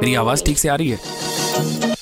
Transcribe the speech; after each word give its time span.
मेरी 0.00 0.14
आवाज़ 0.14 0.44
ठीक 0.44 0.58
से 0.58 0.68
आ 0.68 0.74
रही 0.74 0.88
है? 0.90 1.95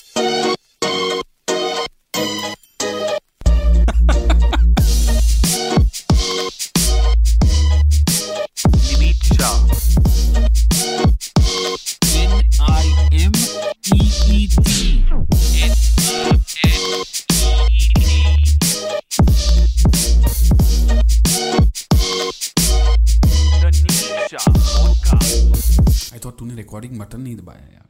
दबाया 27.43 27.67
यार 27.73 27.87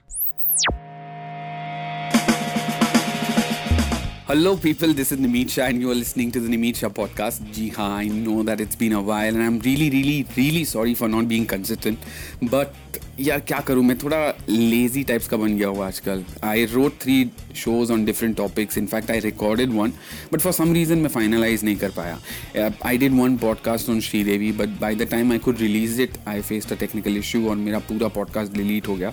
Hello, 4.29 4.55
people. 4.55 4.93
This 4.93 5.11
is 5.11 5.17
Nimit 5.17 5.49
Shah, 5.49 5.63
and 5.63 5.81
you 5.81 5.89
are 5.89 5.95
listening 5.95 6.31
to 6.33 6.39
the 6.39 6.47
Nimit 6.47 6.75
Shah 6.75 6.89
podcast. 6.89 7.51
Ji 7.51 7.69
haan, 7.69 7.91
I 7.91 8.07
know 8.07 8.43
that 8.43 8.61
it's 8.61 8.75
been 8.75 8.93
a 8.93 9.01
while, 9.01 9.27
and 9.27 9.41
I'm 9.41 9.57
really, 9.59 9.89
really, 9.89 10.27
really 10.38 10.63
sorry 10.65 10.93
for 10.93 11.07
not 11.07 11.27
being 11.27 11.47
consistent. 11.47 11.97
But 12.39 12.75
यार 13.20 13.41
क्या 13.41 13.59
करूँ? 13.66 13.82
मैं 13.84 13.96
थोड़ा 13.98 14.18
lazy 14.48 15.02
types 15.04 15.28
का 15.28 15.36
बन 15.36 15.56
गया 15.56 15.68
हूँ 15.68 15.82
आजकल। 15.84 16.24
I 16.45 16.64
wrote 16.64 16.92
three 17.00 17.30
shows 17.56 17.92
on 17.92 18.05
different 18.05 18.36
topics 18.36 18.78
in 18.78 18.86
fact 18.86 19.10
I 19.10 19.20
recorded 19.20 19.72
one 19.72 19.92
but 20.32 20.41
for 20.41 20.52
some 20.52 20.72
reason 20.74 20.98
मैं 20.98 21.09
फाइनलाइज 21.09 21.64
नहीं 21.64 21.77
कर 21.77 21.91
पाया। 21.96 22.70
I 22.86 22.98
did 22.98 23.12
one 23.20 23.36
podcast 23.36 23.91
on 23.91 24.00
Sridevi 24.00 24.50
but 24.52 24.78
by 24.80 24.95
the 24.95 25.08
time 25.10 25.32
I 25.32 25.38
could 25.38 25.60
release 25.60 26.00
it 26.02 26.16
I 26.28 26.41
face 26.41 26.66
the 26.72 26.78
technical 26.80 27.16
issue 27.16 27.48
और 27.50 27.56
मेरा 27.56 27.78
पूरा 27.91 28.08
podcast 28.16 28.56
delete 28.56 28.88
हो 28.88 28.97
गया। 28.97 29.12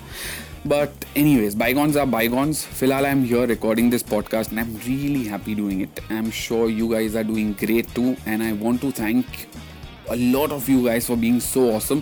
But 0.67 1.05
anyways 1.37 1.55
bygones 1.57 1.97
are 1.97 2.05
bygones 2.05 2.65
फ़िलहाल 2.65 3.05
I 3.05 3.11
am 3.11 3.23
here 3.25 3.47
recording 3.47 3.91
this 3.91 4.03
podcast 4.09 4.53
and 4.53 4.59
I 4.59 4.65
am 4.65 4.75
really 4.87 5.23
happy 5.25 5.55
doing 5.55 5.81
it 5.81 5.99
I 6.11 6.17
am 6.17 6.29
sure 6.41 6.69
you 6.71 6.87
guys 6.87 7.17
are 7.17 7.23
doing 7.23 7.53
great 7.61 7.95
too 7.95 8.13
and 8.27 8.41
I 8.41 8.51
want 8.51 8.81
to 8.81 8.91
thank 8.99 9.25
a 10.09 10.15
lot 10.15 10.51
of 10.51 10.71
you 10.71 10.81
guys 10.83 11.05
for 11.05 11.17
being 11.17 11.39
so 11.41 11.71
awesome. 11.71 12.01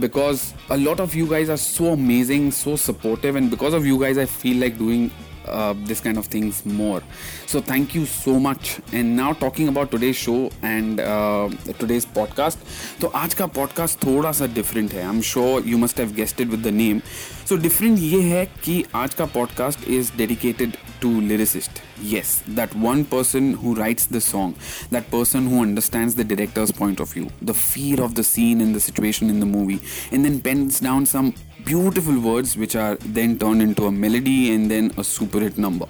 Because 0.00 0.54
a 0.70 0.76
lot 0.76 1.00
of 1.00 1.14
you 1.14 1.26
guys 1.26 1.48
are 1.48 1.56
so 1.56 1.92
amazing, 1.92 2.50
so 2.50 2.76
supportive, 2.76 3.36
and 3.36 3.50
because 3.50 3.74
of 3.74 3.86
you 3.86 3.98
guys, 3.98 4.18
I 4.18 4.26
feel 4.26 4.58
like 4.58 4.78
doing 4.78 5.10
uh, 5.48 5.74
this 5.84 6.00
kind 6.00 6.18
of 6.18 6.26
things 6.26 6.64
more. 6.66 7.02
So 7.46 7.60
thank 7.60 7.94
you 7.94 8.06
so 8.06 8.40
much. 8.40 8.80
And 8.92 9.16
now 9.16 9.32
talking 9.32 9.68
about 9.68 9.90
today's 9.90 10.16
show 10.16 10.50
and 10.62 11.00
uh, 11.00 11.48
today's 11.78 12.06
podcast. 12.06 12.56
तो 13.00 13.06
आज 13.06 13.34
का 13.34 13.50
podcast 13.52 14.04
थोड़ा 14.04 14.32
सा 14.32 14.54
different 14.54 14.92
है. 14.92 15.06
I'm 15.08 15.22
sure 15.22 15.60
you 15.60 15.78
must 15.78 15.98
have 15.98 16.14
guessed 16.16 16.40
it 16.40 16.48
with 16.48 16.62
the 16.62 16.72
name. 16.72 17.02
So 17.44 17.56
different 17.56 17.98
ये 17.98 18.22
है 18.22 18.46
कि 18.46 18.84
आज 18.94 19.14
का 19.14 19.32
podcast 19.32 19.88
is 19.88 20.10
dedicated 20.10 20.76
to 21.00 21.08
lyricist. 21.08 21.70
Yes, 22.02 22.42
that 22.48 22.74
one 22.74 23.04
person 23.04 23.52
who 23.54 23.74
writes 23.74 24.06
the 24.06 24.20
song, 24.20 24.54
that 24.90 25.10
person 25.10 25.46
who 25.46 25.62
understands 25.62 26.14
the 26.14 26.24
director's 26.24 26.70
point 26.70 27.00
of 27.00 27.12
view, 27.12 27.30
the 27.40 27.54
feel 27.54 28.02
of 28.02 28.14
the 28.14 28.24
scene 28.24 28.60
and 28.60 28.74
the 28.74 28.80
situation 28.80 29.30
in 29.30 29.40
the 29.40 29.46
movie, 29.46 29.80
and 30.12 30.24
then 30.24 30.40
pens 30.40 30.80
down 30.80 31.06
some 31.06 31.34
beautiful 31.65 32.19
words 32.19 32.57
which 32.57 32.75
are 32.75 32.95
then 33.01 33.37
turned 33.37 33.61
into 33.61 33.85
a 33.85 33.91
melody 33.91 34.53
and 34.53 34.69
then 34.69 34.91
a 34.97 35.03
super 35.03 35.39
hit 35.39 35.57
number. 35.57 35.87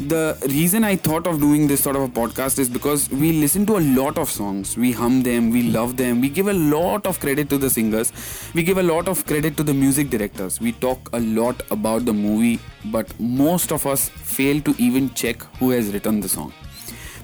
The 0.00 0.38
reason 0.42 0.84
I 0.84 0.94
thought 0.94 1.26
of 1.26 1.40
doing 1.40 1.66
this 1.66 1.82
sort 1.82 1.96
of 1.96 2.02
a 2.02 2.08
podcast 2.08 2.60
is 2.60 2.68
because 2.68 3.10
we 3.10 3.32
listen 3.32 3.66
to 3.66 3.78
a 3.78 3.80
lot 3.80 4.16
of 4.16 4.30
songs. 4.30 4.76
We 4.76 4.92
hum 4.92 5.24
them, 5.24 5.50
we 5.50 5.64
love 5.64 5.96
them, 5.96 6.20
we 6.20 6.28
give 6.28 6.46
a 6.46 6.52
lot 6.52 7.04
of 7.04 7.18
credit 7.18 7.50
to 7.50 7.58
the 7.58 7.68
singers, 7.68 8.12
we 8.54 8.62
give 8.62 8.78
a 8.78 8.82
lot 8.82 9.08
of 9.08 9.26
credit 9.26 9.56
to 9.56 9.64
the 9.64 9.74
music 9.74 10.08
directors. 10.08 10.60
We 10.60 10.70
talk 10.70 11.10
a 11.12 11.18
lot 11.18 11.60
about 11.72 12.04
the 12.04 12.12
movie, 12.12 12.60
but 12.92 13.12
most 13.18 13.72
of 13.72 13.86
us 13.86 14.08
fail 14.08 14.60
to 14.60 14.74
even 14.78 15.12
check 15.14 15.42
who 15.58 15.70
has 15.70 15.92
written 15.92 16.20
the 16.20 16.28
song. 16.28 16.52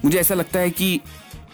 मुझे 0.05 0.19
ऐसा 0.19 0.35
लगता 0.35 0.59
है 0.59 0.69
कि 0.69 1.01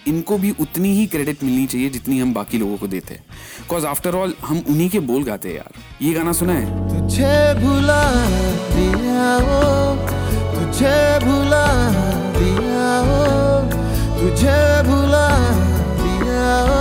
इनको 0.07 0.39
भी 0.39 0.51
उतनी 0.61 0.93
ही 0.95 1.07
credit 1.07 1.43
मिलनी 1.45 1.67
चाहिए 1.67 1.91
जितनी 1.91 2.19
हम 2.19 2.35
बाकी 2.35 2.59
लोगों 2.59 2.77
को 2.77 2.87
देते 2.87 3.15
हैं। 3.15 3.23
बिकॉज़ 3.61 3.87
आफ्टर 3.87 4.15
ऑल 4.15 4.35
हम 4.45 4.63
उन्हीं 4.71 4.89
के 4.91 5.01
बोल 5.11 5.25
गाते 5.25 5.49
हैं 5.49 5.57
यार। 5.57 5.73
ये 6.03 6.13
गाना 6.15 6.33
सुना 6.33 6.53
है? 6.53 6.67
तुझे 6.89 7.35
भुला 7.61 8.03
दिया 8.75 9.29
ओ 9.37 9.95
तुझे 10.55 10.97
भुला 11.25 11.67
दिया 12.39 12.89
ओ 13.03 13.21
तुझे 14.21 14.59
भुला 14.89 15.27
दिया 16.03 16.49
ओ 16.63 16.81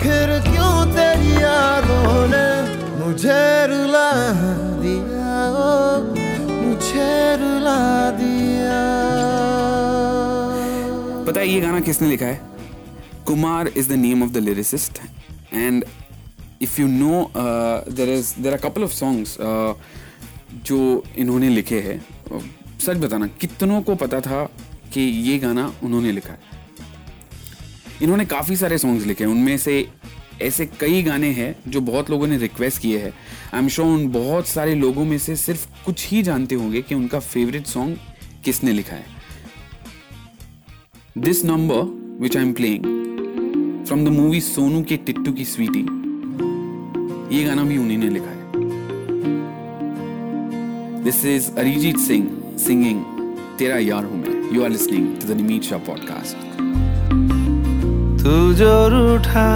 फिर 0.00 0.28
क्यों 0.48 0.74
तेरी 0.94 1.32
यादों 1.42 2.26
ने 2.32 2.46
मुझे 2.98 3.42
रुला 3.66 4.08
दिया 4.82 5.36
ओ 5.58 5.70
मुझे 6.62 7.10
रुला 7.42 7.78
दिया 8.18 8.27
ये 11.48 11.60
गाना 11.60 11.80
किसने 11.80 12.08
लिखा 12.08 12.26
है? 12.26 12.40
Kumar 13.26 13.68
is 13.68 13.88
the 13.88 13.92
name 13.92 14.22
of 14.22 14.30
the 14.30 14.36
lyricist 14.36 14.98
and 15.52 15.84
if 16.62 16.80
you 16.80 16.86
know 16.88 17.30
there 17.36 18.08
is 18.08 18.34
there 18.38 18.52
are 18.52 18.58
couple 18.58 18.84
of 18.84 18.92
songs 18.92 19.36
जो 20.66 21.04
इन्होंने 21.16 21.48
लिखे 21.48 21.80
हैं। 21.80 22.04
Uh, 22.28 22.42
सच 22.80 22.96
बताना 22.96 23.26
कितनों 23.40 23.80
को 23.82 23.94
पता 23.94 24.20
था 24.20 24.44
कि 24.92 25.00
ये 25.00 25.38
गाना 25.38 25.72
उन्होंने 25.82 26.12
लिखा 26.12 26.32
है? 26.32 26.40
इन्होंने 28.02 28.24
काफ़ी 28.24 28.56
सारे 28.56 28.78
सॉन्ग्स 28.78 29.06
लिखे 29.06 29.24
हैं। 29.24 29.30
उनमें 29.30 29.56
से 29.58 29.88
ऐसे 30.42 30.66
कई 30.80 31.02
गाने 31.02 31.30
हैं 31.32 31.54
जो 31.68 31.80
बहुत 31.80 32.10
लोगों 32.10 32.26
ने 32.26 32.38
रिक्वेस्ट 32.38 32.82
किए 32.82 32.98
हैं। 32.98 33.12
आई 33.54 33.60
एम 33.60 33.68
श्योर 33.68 33.88
उन 33.88 34.08
बहुत 34.08 34.46
सारे 34.46 34.74
लोगों 34.74 35.04
में 35.04 35.18
से 35.18 35.36
सिर्फ़ 35.36 35.66
कुछ 35.84 36.08
ही 36.08 36.22
जानते 36.22 36.54
होंगे 36.54 36.82
कि 36.82 36.94
उनका 36.94 37.20
फेवरेट 37.20 37.66
सॉन्ग 37.66 37.98
किसने 38.44 38.72
लिखा 38.72 38.96
है। 38.96 39.17
This 41.20 41.42
number, 41.42 41.84
which 42.20 42.36
I'm 42.36 42.54
playing, 42.54 42.84
from 43.86 44.04
the 44.04 44.10
movie 44.10 44.40
Sonu 44.40 44.82
के 44.88 44.96
टिट्टू 45.06 45.32
की 45.32 45.44
स्वीटी 45.44 45.80
ये 47.36 47.42
गाना 47.44 47.62
भी 47.62 47.78
उन्हीं 47.78 47.96
ने 47.98 48.08
लिखा 48.08 48.30
है। 48.30 48.42
This 51.04 51.24
is 51.24 51.50
Arijit 51.58 51.98
Singh 51.98 52.28
singing 52.66 53.02
तेरा 53.58 53.78
यार 53.78 54.04
हूँ 54.04 54.18
मैं 54.20 54.36
you 54.56 54.62
are 54.64 54.70
listening 54.70 55.06
to 55.20 55.28
the 55.28 55.36
Nimit 55.36 55.62
Shah 55.62 55.78
podcast 55.88 56.36
तू 58.22 58.54
जो 58.62 58.72
रूठा 58.94 59.50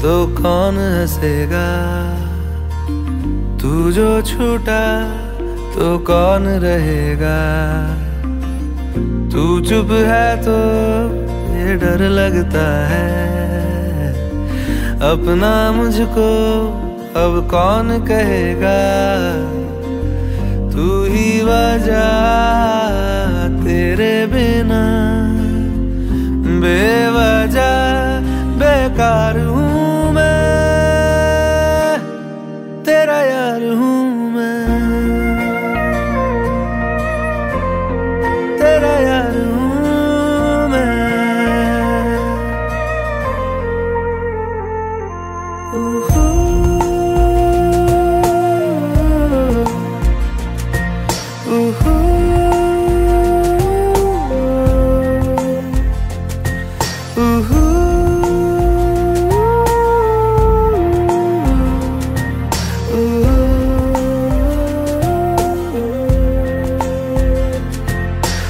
तो 0.00 0.16
कौन 0.42 0.74
हंसेगा? 0.78 1.68
तू 3.62 3.90
जो 3.92 4.10
छूटा 4.32 4.82
तो 5.74 5.98
कौन 6.12 6.42
रहेगा? 6.66 7.38
तू 9.32 9.60
चुप 9.60 9.90
है 9.90 10.36
तो 10.42 10.56
ये 11.54 11.74
डर 11.74 12.00
लगता 12.08 12.66
है। 12.86 13.08
अपना 15.10 15.72
मुझको 15.72 16.28
अब 17.16 17.48
कौन 17.50 17.98
कहेगा? 18.06 18.78
तू 20.72 21.04
ही 21.04 21.28
वजह 21.42 22.08
तेरे 23.64 24.26
बिना। 24.26 24.82
बेवजह 26.62 27.76
बेकार 28.58 29.38
हूँ 29.38 30.12
मैं। 30.12 30.38
तेरा 32.84 33.20
यार 33.22 33.62
हूँ 33.62 34.07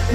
आजा 0.09 0.15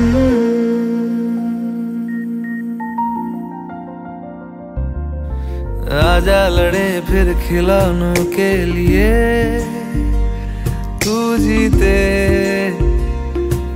लड़े 6.50 7.02
फिर 7.02 7.34
खिलौनों 7.34 8.26
के 8.26 8.66
लिए। 8.66 9.60
तू 11.06 11.38
जीते, 11.38 12.72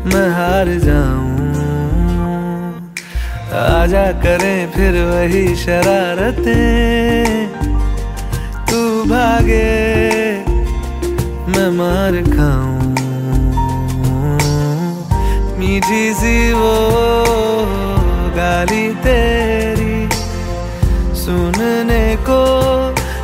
मैं 0.06 0.30
हार 0.30 0.68
जाऊँ। 0.68 1.38
आजा 3.82 4.12
करें 4.12 4.72
फिर 4.72 4.92
वही 4.92 5.56
शरारतें। 5.56 7.50
तू 8.72 9.04
भागे, 9.04 10.38
मैं 11.48 11.72
मार 11.72 12.38
खाऊं। 12.38 12.77
वो 15.80 16.76
गाली 18.36 18.88
तेरी। 19.04 19.98
सुनने 21.16 22.16
को 22.30 22.42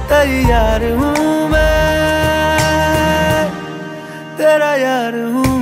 तैयार 0.10 0.84
हूँ 0.92 1.50
मैं 1.50 1.74
तेरा 4.38 4.72
यार 4.76 5.16
हूँ 5.34 5.53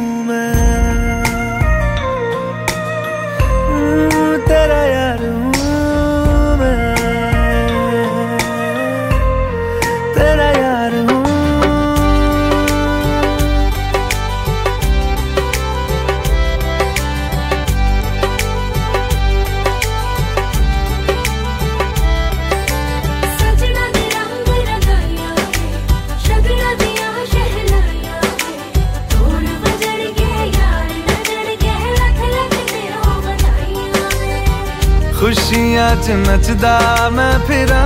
खुशियाँ 36.02 36.38
च 36.38 36.46
नचदा 36.46 37.10
मैं 37.10 37.40
फिरा। 37.48 37.84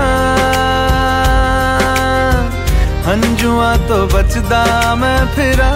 हंजुआ 3.08 3.76
तो 3.76 4.08
बचदा 4.08 4.96
मैं 4.96 5.26
फिरा। 5.36 5.72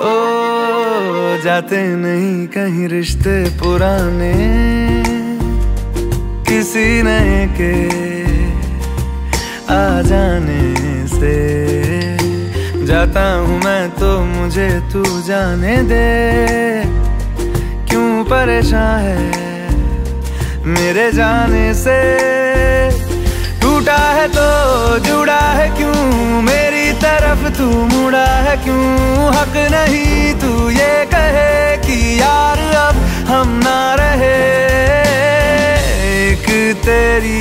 ओ, 0.00 0.14
जाते 1.42 1.82
नहीं 1.96 2.46
कहीं 2.46 2.88
रिश्ते 2.88 3.44
पुराने। 3.44 4.34
किसी 6.48 7.02
नए 7.02 7.46
के 7.60 7.74
आ 9.74 10.02
जाने 10.02 11.06
से। 11.06 11.61
जाता 13.02 13.22
हूँ 13.34 13.58
मैं 13.58 13.90
तो 13.90 14.08
मुझे 14.24 14.68
तू 14.92 15.02
जाने 15.26 15.76
दे। 15.82 16.02
क्यों 17.90 18.10
परेशान 18.24 19.00
है 19.00 20.66
मेरे 20.66 21.10
जाने 21.12 21.72
से? 21.74 21.98
टूटा 23.60 23.96
है 23.96 24.28
तो 24.28 24.46
जुड़ा 24.98 25.40
है 25.50 25.68
क्यों? 25.76 25.94
मेरी 26.42 26.92
तरफ़ 27.02 27.42
तू 27.58 27.66
मुड़ा 27.90 28.26
है 28.46 28.56
क्यों? 28.64 28.86
हक 29.34 29.56
नहीं 29.72 30.34
तू 30.40 30.70
ये 30.70 30.94
कहे 31.14 31.76
कि 31.82 31.98
यार 32.20 32.58
अब 32.86 33.02
हम 33.30 33.58
ना 33.64 33.80
रहे। 33.94 34.36
एक 36.22 36.46
तेरी 36.84 37.40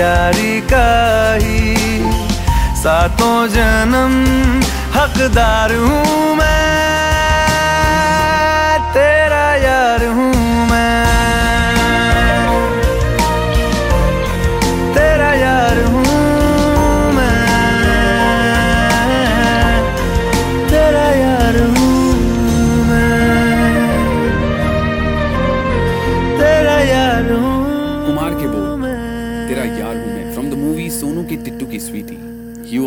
यारी 0.00 0.60
का 0.72 0.88
ही 1.34 1.60
सातों 2.82 3.46
जन्म 3.48 4.14
हकदार 4.94 5.74
हूँ 5.82 6.34
मैं 6.36 6.80
तेरा 8.94 9.44
यार 9.64 10.04
हूँ। 10.16 10.31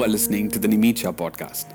Listening 0.07 0.52
to 0.52 0.60
the 0.60 0.66
Nimit 0.75 0.98
Shah 0.98 1.12
podcast 1.24 1.74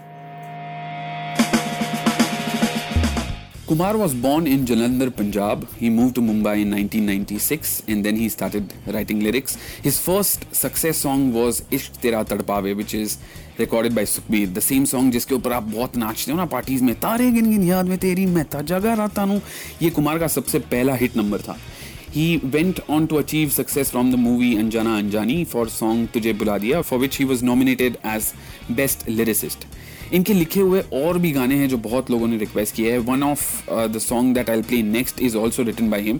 Kumar 3.71 3.97
was 3.97 4.15
born 4.15 4.49
in 4.49 4.65
Jalandhar, 4.67 5.15
Punjab. 5.17 5.65
He 5.77 5.89
moved 5.89 6.17
to 6.17 6.21
Mumbai 6.21 6.55
in 6.63 6.73
1996 6.73 7.85
and 7.87 8.05
then 8.05 8.17
he 8.17 8.29
started 8.29 8.73
writing 8.85 9.21
lyrics. 9.21 9.55
His 9.81 9.97
first 9.97 10.53
success 10.53 10.97
song 10.97 11.33
was 11.33 11.61
Ishq 11.71 12.01
Tera 12.01 12.25
Tadpaave, 12.25 12.77
which 12.77 12.95
is 12.95 13.19
recorded 13.59 13.95
by 13.95 14.03
Sukhbir. 14.03 14.53
The 14.53 14.61
same 14.61 14.87
song 14.87 15.13
जिसके 15.13 15.35
ऊपर 15.35 15.53
आप 15.53 15.63
बहुत 15.71 15.97
नाचते 15.97 16.33
हो 16.33 16.37
ना 16.39 16.47
parties 16.57 16.83
में 16.85 16.95
तारे 17.01 17.31
गिन 17.33 17.51
गिन 17.51 17.63
याद 17.69 17.87
में 17.89 17.97
तेरी 17.99 18.27
मैं 18.35 18.45
था 18.55 18.63
जगा 18.73 18.95
राता 19.03 19.23
हूँ 19.31 19.41
ये 19.83 19.91
कुमार 20.01 20.19
का 20.19 20.27
सबसे 20.37 20.59
पहला 20.75 20.95
हिट 21.05 21.17
नंबर 21.17 21.43
था 21.49 21.57
he 22.13 22.39
went 22.39 22.81
on 22.89 23.07
to 23.09 23.19
achieve 23.19 23.53
success 23.53 23.91
from 23.91 24.11
the 24.11 24.17
movie 24.17 24.57
Anjana 24.57 25.01
Anjani 25.03 25.47
for 25.47 25.69
song 25.69 26.09
Tujhe 26.09 26.37
Bula 26.37 26.59
Diya, 26.59 26.85
for 26.85 26.99
which 26.99 27.17
he 27.17 27.25
was 27.25 27.43
nominated 27.43 27.99
as 28.05 28.35
best 28.81 29.07
lyricist. 29.07 29.67
इनके 30.15 30.35
लिखे 30.35 30.61
हुए 30.61 30.81
और 30.93 31.19
भी 31.19 31.31
गाने 31.33 31.55
हैं 31.55 31.69
जो 31.69 31.77
बहुत 31.79 32.11
लोगों 32.11 32.27
ने 32.29 32.37
रिक्वेस्ट 32.37 32.75
किए 32.75 32.93
है। 32.93 32.99
One 32.99 33.23
of 33.23 33.71
the 33.93 33.99
song 33.99 34.35
that 34.35 34.49
I 34.51 34.63
play 34.63 34.83
next 34.83 35.21
is 35.23 35.37
also 35.37 35.63
written 35.63 35.91
by 35.91 36.03
him 36.03 36.17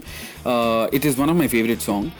it 0.95 1.05
is 1.05 1.17
one 1.17 1.29
of 1.29 1.37
my 1.37 1.47
favourite 1.47 1.79
song 1.79 2.11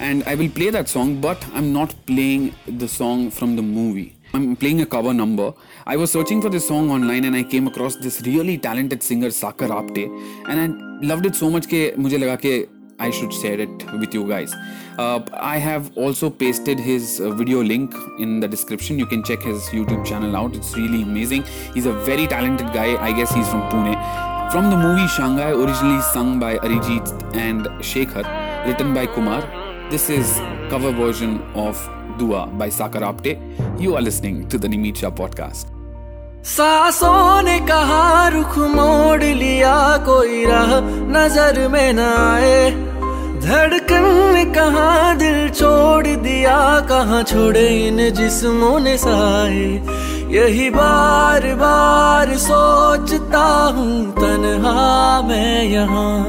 and 0.00 0.22
I 0.28 0.34
will 0.36 0.48
play 0.56 0.70
that 0.70 0.86
song 0.86 1.20
but 1.22 1.44
I 1.44 1.58
am 1.58 1.70
not 1.72 1.92
playing 2.06 2.48
the 2.80 2.86
song 2.86 3.30
from 3.30 3.56
the 3.56 3.60
movie 3.60 4.10
I 4.34 4.42
am 4.42 4.54
playing 4.54 4.80
a 4.80 4.84
cover 4.96 5.12
number 5.12 5.52
I 5.88 5.96
was 5.96 6.10
searching 6.10 6.42
for 6.42 6.50
this 6.50 6.68
song 6.68 6.90
online 6.92 7.24
and 7.24 7.34
I 7.34 7.42
came 7.52 7.66
across 7.66 8.00
this 8.02 8.20
really 8.22 8.56
talented 8.66 9.00
singer 9.02 9.30
Sakar 9.38 9.70
Apte 9.70 10.02
and 10.02 10.58
I 10.58 11.08
love 11.08 11.26
it 11.26 11.34
so 11.34 11.50
much 11.50 11.66
के 11.66 11.92
मुझे 11.98 12.18
लगा 12.18 12.34
कि 12.44 12.58
I 12.99 13.09
should 13.09 13.33
share 13.33 13.59
it 13.59 13.91
with 13.99 14.13
you 14.13 14.27
guys. 14.27 14.53
Uh, 14.97 15.19
I 15.33 15.57
have 15.57 15.91
also 15.97 16.29
pasted 16.29 16.79
his 16.79 17.19
uh, 17.19 17.31
video 17.31 17.61
link 17.61 17.93
in 18.19 18.39
the 18.39 18.47
description. 18.47 18.97
You 18.97 19.05
can 19.05 19.21
check 19.23 19.41
his 19.41 19.63
YouTube 19.69 20.05
channel 20.05 20.35
out. 20.35 20.55
It's 20.55 20.75
really 20.77 21.03
amazing. 21.03 21.43
He's 21.73 21.85
a 21.87 21.91
very 21.91 22.25
talented 22.25 22.71
guy. 22.71 22.95
I 22.95 23.11
guess 23.11 23.33
he's 23.33 23.49
from 23.49 23.63
Pune. 23.69 23.95
From 24.51 24.69
the 24.69 24.77
movie 24.77 25.07
Shanghai, 25.07 25.51
originally 25.51 26.01
sung 26.13 26.39
by 26.39 26.57
Arijit 26.59 27.35
and 27.35 27.65
Shekhar, 27.83 28.23
written 28.65 28.93
by 28.93 29.05
Kumar. 29.07 29.41
This 29.89 30.09
is 30.09 30.37
cover 30.69 30.91
version 30.91 31.41
of 31.53 31.75
Dua 32.17 32.47
by 32.47 32.69
Sakar 32.69 33.01
Apte. 33.01 33.37
You 33.79 33.95
are 33.97 34.01
listening 34.01 34.47
to 34.47 34.57
the 34.57 34.67
Nimit 34.67 34.95
Shah 34.97 35.11
podcast. 35.11 35.67
सांसों 36.45 37.41
ने 37.41 37.59
कहा 37.67 38.27
रुख 38.29 38.57
मोड़ 38.73 39.23
लिया 39.23 39.75
कोई 40.05 40.45
राह 40.45 40.73
नजर 41.09 41.67
में 41.73 41.93
न 41.93 41.99
आए 41.99 42.69
धड़कन 43.40 44.30
ने 44.34 44.44
कहा 44.44 45.14
दिल 45.14 45.48
छोड़ 45.48 46.06
दिया, 46.06 46.80
कहा 46.80 47.22
छोड़े 47.22 47.88
इन 47.88 48.10
जिस्मों 48.10 48.80
ने 48.80 48.98
साए। 48.98 49.82
यही 50.32 50.70
बार 50.70 51.54
बार 51.54 52.36
सोचता 52.36 53.72
हूँ, 53.76 54.12
तन्हा 54.12 55.22
मैं 55.22 55.64
यहाँ। 55.64 56.28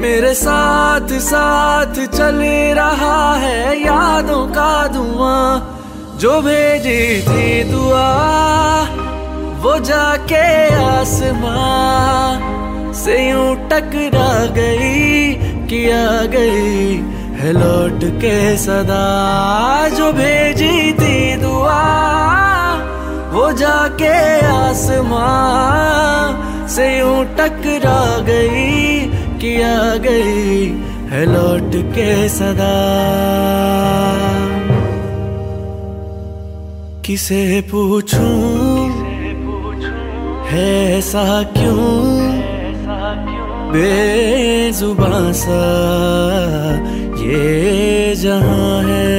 मेरे 0.00 0.34
साथ 0.34 1.18
साथ 1.18 2.06
चल 2.06 2.34
रहा 2.74 3.34
है, 3.34 3.80
यादों 3.80 4.46
का 4.46 4.86
धुआँ। 4.86 5.78
जो 6.20 6.40
भेजी 6.40 7.22
थी 7.22 7.64
दुआ, 7.64 8.12
वो 9.62 9.78
जाके 9.78 10.74
आसमां 10.74 12.52
से 12.92 13.30
यूँ 13.30 13.68
टकरा 13.68 14.46
गई। 14.46 15.51
कि 15.72 15.90
आ 15.90 16.24
गई 16.24 16.96
है 17.40 17.52
लौट 17.52 18.04
के 18.04 18.56
सदा। 18.56 19.88
जो 19.88 20.12
भेजी 20.12 20.92
थी 20.92 21.36
दुआ 21.36 21.82
वो 23.32 23.52
जाके 23.52 24.46
आसमां 24.46 26.68
से 26.68 26.98
यूँ 26.98 27.24
टकरा 27.24 28.20
गई 28.20 29.00
किया 29.38 29.96
गई 29.96 30.66
है 31.08 31.26
लौट 31.26 31.94
के 31.94 32.28
सदा। 32.28 32.74
किसे 37.06 37.60
पूछूँ? 37.60 38.90
है 40.46 40.98
ऐसा 40.98 41.42
क्यों? 41.42 42.31
बेजुबां 43.72 45.32
सा 45.32 45.62
ये 47.22 48.14
जहाँ 48.14 48.82
है, 48.82 49.10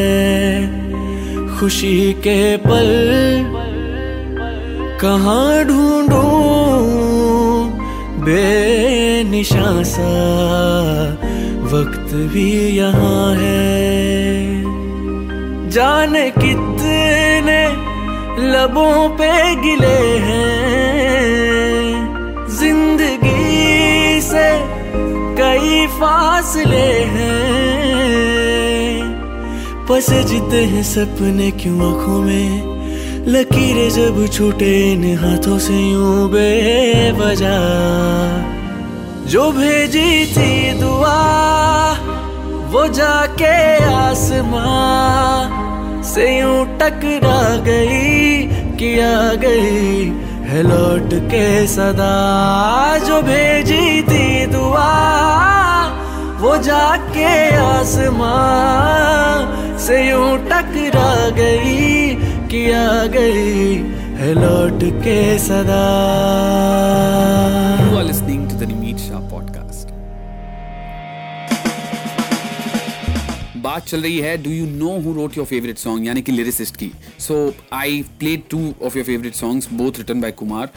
खुशी 1.60 1.98
के 2.26 2.42
पल 2.58 2.90
कहाँ 5.02 5.64
ढूंढूं? 5.66 6.34
बेनिशा 8.26 9.72
सा 9.84 10.14
वक्त 11.74 12.14
भी 12.34 12.50
यहाँ 12.78 13.36
है। 13.36 14.62
जाने 15.70 16.30
कितने 16.38 17.62
लबों 18.54 19.10
पे 19.18 19.34
गिले 19.56 20.00
हैं 20.28 20.93
फासले 26.04 27.04
हैं। 27.04 27.44
पसजते 29.90 30.64
हैं 30.64 30.84
सपने 30.84 31.52
क्यों 31.52 31.76
आँखों 31.76 32.22
में? 32.22 32.74
लकीरें 33.28 33.90
जब 33.90 34.28
छूटे 34.28 34.92
इन 34.92 35.18
हाथों 35.18 35.60
से 35.60 35.74
यूँ 35.74 36.30
बेवजह। 36.30 37.54
जो 39.32 39.52
भेजी 39.52 40.26
थी 40.26 40.74
दुआ, 40.74 41.20
वो 42.70 42.88
जाके 42.88 43.86
आसमां 43.86 45.64
से 46.04 46.40
यूँ 46.40 46.66
टकरा 46.66 47.56
गई 47.56 48.48
कि 48.76 49.00
आ 49.00 49.34
गई 49.34 50.06
है 50.50 50.64
लौट 50.64 51.10
के 51.14 51.68
सदा। 51.68 52.98
जो 52.98 53.22
भेजी 53.22 54.02
थी 54.02 54.46
दुआ 54.46 55.04
वो 56.44 56.56
जाके 56.64 57.28
आसमां 57.58 58.38
से 59.80 59.98
यूँ 60.10 60.32
टकरा 60.50 61.12
गई 61.38 62.16
कि 62.52 62.62
आ 62.72 63.06
गई 63.14 63.76
है 64.20 64.34
लौट 64.34 64.84
के 65.06 65.20
सदा। 65.40 65.86
बात 73.74 73.86
चल 73.88 74.02
रही 74.02 74.18
है 74.20 74.36
do 74.44 74.50
you 74.50 74.66
know 74.66 74.90
who 75.02 75.14
wrote 75.14 75.38
your 75.38 75.46
favourite 75.48 75.78
song 75.78 76.06
यानी 76.08 76.22
कि 76.22 76.32
लिरिसिस्ट 76.32 76.76
की। 76.78 76.92
So 77.20 77.36
I 77.74 78.02
play 78.20 78.36
two 78.50 78.60
of 78.84 78.98
your 78.98 79.06
favourite 79.06 79.36
songs 79.36 79.68
both 79.74 79.98
written 79.98 80.22
by 80.22 80.32
Kumar 80.32 80.70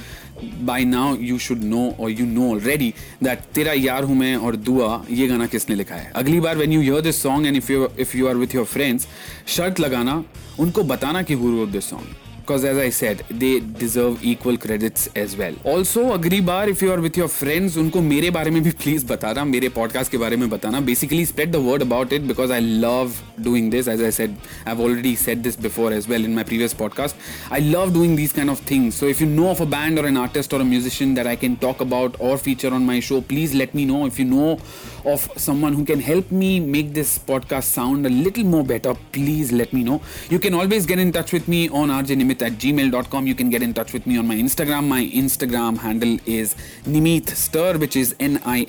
by 0.62 0.84
now 0.84 1.16
you 1.20 1.38
should 1.38 1.64
know 1.64 1.84
और 2.00 2.10
यू 2.10 2.26
नो 2.26 2.50
ऑलरेडी 2.50 2.92
दैट 3.24 3.40
तेरा 3.54 3.72
यार 3.72 4.04
हूँ 4.04 4.16
मैं 4.16 4.34
और 4.36 4.56
दुआ 4.58 4.88
ये 5.10 5.26
गाना 5.28 5.46
किसने 5.46 5.76
लिखा 5.76 5.94
है? 5.94 6.10
अगली 6.16 6.40
बार 6.40 6.56
when 6.58 6.72
you 6.72 6.80
hear 6.80 7.00
this 7.00 7.22
song 7.22 7.46
and 7.46 7.56
if 7.56 7.72
you 7.72 7.88
if 7.98 8.16
you 8.16 8.28
are 8.28 8.36
with 8.36 8.54
your 8.54 8.64
friends 8.66 9.06
शर्त 9.46 9.80
लगाना, 9.80 10.22
उनको 10.58 10.82
बताना 10.84 11.22
कि 11.22 11.34
who 11.34 11.50
wrote 11.56 11.68
this 11.68 11.90
song 11.90 12.25
because 12.45 12.65
as 12.65 12.77
I 12.77 12.89
said, 12.89 13.23
they 13.29 13.59
deserve 13.59 14.23
equal 14.25 14.57
credits 14.57 15.07
as 15.15 15.35
well. 15.37 15.53
Also, 15.65 16.03
अगली 16.11 16.41
बार 16.41 16.69
if 16.69 16.81
you 16.81 16.91
are 16.91 17.01
with 17.01 17.17
your 17.17 17.27
friends, 17.27 17.77
उनको 17.77 18.01
मेरे 18.01 18.29
बारे 18.31 18.51
में 18.51 18.61
भी 18.63 18.71
please 18.71 19.03
बताना 19.11 19.45
मेरे 19.45 19.69
podcast 19.69 20.09
के 20.09 20.17
बारे 20.17 20.37
में 20.37 20.49
बताना 20.49 20.81
basically 20.85 21.25
spread 21.25 21.51
the 21.51 21.61
word 21.67 21.85
about 21.87 22.15
it 22.17 22.27
because 22.27 22.51
I 22.51 22.59
love 22.59 23.21
doing 23.47 23.69
this 23.69 23.87
as 23.87 24.01
I 24.01 24.09
said 24.09 24.35
I've 24.65 24.79
already 24.79 25.15
said 25.15 25.43
this 25.43 25.55
before 25.55 25.91
as 25.93 26.07
well 26.07 26.25
in 26.29 26.35
my 26.35 26.43
previous 26.43 26.73
podcast 26.73 27.15
I 27.51 27.59
love 27.59 27.93
doing 27.93 28.15
these 28.15 28.33
kind 28.33 28.49
of 28.49 28.59
things 28.71 28.95
so 28.95 29.07
if 29.07 29.21
you 29.21 29.27
know 29.27 29.49
of 29.49 29.61
a 29.61 29.65
band 29.65 29.99
or 29.99 30.05
an 30.05 30.17
artist 30.17 30.53
or 30.53 30.61
a 30.61 30.65
musician 30.65 31.13
that 31.15 31.27
I 31.27 31.35
can 31.35 31.57
talk 31.57 31.81
about 31.81 32.15
or 32.19 32.37
feature 32.37 32.73
on 32.73 32.85
my 32.85 32.99
show 32.99 33.21
please 33.21 33.53
let 33.53 33.73
me 33.73 33.85
know 33.85 34.05
if 34.05 34.19
you 34.19 34.25
know 34.25 34.59
of 35.06 35.30
someone 35.36 35.72
who 35.72 35.84
can 35.84 36.00
help 36.00 36.30
me 36.30 36.58
make 36.58 36.92
this 36.92 37.18
podcast 37.18 37.64
sound 37.64 38.06
a 38.06 38.08
little 38.08 38.44
more 38.44 38.64
better 38.64 38.94
please 39.12 39.52
let 39.52 39.72
me 39.72 39.84
know. 39.84 40.00
You 40.28 40.38
can 40.38 40.54
always 40.54 40.86
get 40.86 40.98
in 40.98 41.12
touch 41.12 41.32
with 41.32 41.48
me 41.48 41.68
on 41.68 41.88
rjnimit 41.88 42.42
at 42.42 42.52
gmail.com 42.54 43.26
you 43.26 43.34
can 43.34 43.50
get 43.50 43.62
in 43.62 43.72
touch 43.72 43.92
with 43.92 44.06
me 44.06 44.18
on 44.18 44.26
my 44.26 44.34
instagram. 44.34 44.88
My 44.88 45.04
instagram 45.04 45.78
handle 45.78 46.18
is 46.26 46.56
nimit 46.84 47.30
stir 47.30 47.78
which 47.78 47.96
is 47.96 48.14
n-i-m-e-e-t-s-t-e-r 48.18 48.66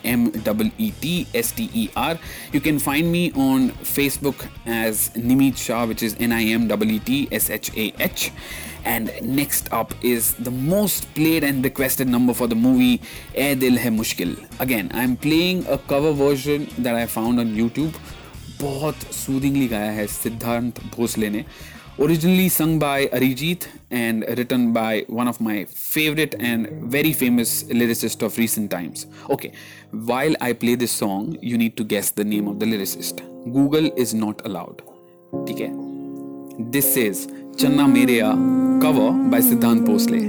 you 2.53 2.61
can 2.61 2.79
find 2.79 3.11
me 3.11 3.31
on 3.33 3.71
facebook 3.95 4.47
as 4.65 5.09
nimit 5.15 5.57
shah 5.57 5.85
which 5.85 6.03
is 6.03 6.15
n-i-m-e-e-t-s-h-a-h 6.19 8.31
and 8.85 9.11
next 9.21 9.71
up 9.73 9.93
is 10.01 10.33
the 10.35 10.51
most 10.51 11.13
played 11.13 11.43
and 11.43 11.61
requested 11.63 12.07
number 12.07 12.33
for 12.33 12.47
the 12.47 12.55
movie 12.55 13.01
Air 13.35 13.55
Dil 13.55 13.77
Hai 13.77 13.89
Mushkil. 13.89 14.37
Again, 14.61 14.89
I'm 14.93 15.17
playing 15.17 15.65
a 15.67 15.77
cover 15.77 16.13
version 16.13 16.26
version 16.27 16.67
that 16.79 16.93
I 16.93 17.05
found 17.05 17.39
on 17.39 17.47
YouTube 17.47 17.93
बहुत 18.61 18.95
soothingly 18.95 19.67
गाया 19.67 19.91
है 19.91 20.07
सिद्धांत 20.07 20.79
भोसले 20.79 21.29
ने। 21.29 21.45
Originally 21.99 22.49
sung 22.49 22.79
by 22.79 23.05
Arijit 23.05 23.59
and 23.91 24.25
written 24.29 24.73
by 24.73 25.05
one 25.11 25.27
of 25.27 25.43
my 25.43 25.63
favourite 25.93 26.35
and 26.35 26.67
very 26.71 27.13
famous 27.13 27.69
lyricist 27.73 28.23
of 28.23 28.39
recent 28.39 28.69
times 28.71 29.07
okay 29.31 29.51
while 29.95 30.35
I 30.41 30.53
play 30.53 30.75
this 30.75 30.91
song 30.91 31.37
you 31.43 31.57
need 31.57 31.75
to 31.77 31.85
guess 31.85 32.13
the 32.17 32.21
name 32.21 32.47
of 32.47 32.57
the 32.57 32.63
lyricist 32.63 33.21
Google 33.47 33.91
is 33.97 34.15
not 34.15 34.41
allowed 34.41 34.81
ठीक 35.47 35.61
है? 35.61 35.69
This 36.71 36.97
is 36.97 37.27
चन्ना 37.59 37.87
मेरे 37.87 38.21
cover 38.23 39.09
by 39.29 39.41
Siddhant 39.41 39.81
Bhosle 39.81 40.21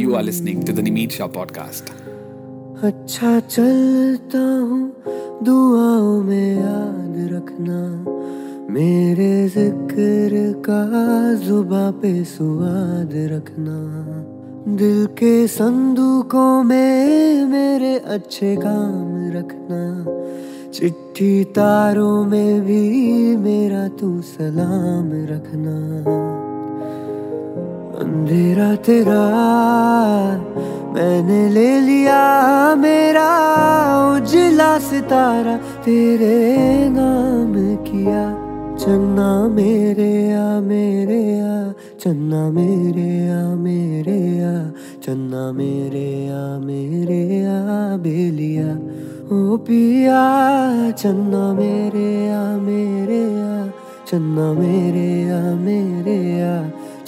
you 0.00 0.14
are 0.14 0.22
listening 0.22 0.66
to 0.66 0.72
the 0.72 0.80
Nimit 0.80 1.10
Shah 1.10 1.26
podcast 1.26 1.99
अच्छा 2.84 3.40
चलता 3.40 4.38
हूँ, 4.38 4.92
दुआओं 5.44 6.22
में 6.22 6.56
याद 6.56 7.16
रखना। 7.32 7.80
मेरे 8.72 9.48
ज़िक्र 9.48 10.62
का 10.68 10.82
जुबा 11.34 11.90
पे 11.90 12.12
सुआद 12.24 13.10
रखना। 13.32 13.76
दिल 14.76 15.06
के 15.06 15.46
संदूकों 15.46 16.62
में 16.62 17.44
मेरे 17.44 17.98
अच्छे 17.98 18.56
काम 18.56 19.30
रखना। 19.30 19.82
चिट्ठी 20.70 21.44
तारों 21.44 22.24
में 22.24 22.60
भी 22.60 23.36
मेरा 23.36 23.88
तू 23.88 24.20
सलाम 24.22 25.10
रखना। 25.30 25.76
अंधेरा 28.00 28.74
तेरा 28.76 29.22
मैंने 30.94 31.40
ले 31.54 31.70
लिया 31.80 32.20
मेरा 32.74 33.26
उजला 34.14 34.72
सितारा 34.90 35.56
तेरे 35.86 36.36
नाम 36.90 37.52
किया 37.86 38.22
चन्ना 38.80 39.28
मेरे 39.54 40.12
आ 40.34 40.46
मेरे 40.66 41.22
आ 41.40 41.54
चन्ना 42.02 42.42
मेरे 42.56 43.08
आ 43.30 43.40
मेरे 43.64 44.18
आ 44.42 44.52
चन्ना 45.04 45.42
मेरे 45.58 46.08
आ 46.32 46.42
मेरे 46.66 47.22
आ 47.46 47.78
बेलिया 48.02 48.70
ओ 49.30 49.56
पिया 49.66 50.22
चन्ना 51.02 51.44
मेरे 51.60 52.10
आ 52.34 52.42
मेरे 52.66 53.22
आ 53.46 53.54
चन्ना 54.10 54.52
मेरे 54.58 55.10
आ 55.30 55.40
मेरे 55.66 56.18
आ 56.42 56.56